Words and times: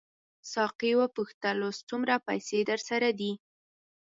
ساقي 0.53 0.91
وپوښتل 0.99 1.57
اوس 1.65 1.77
څومره 1.89 2.15
پیسې 2.27 2.59
درسره 2.69 3.09
دي. 3.19 3.31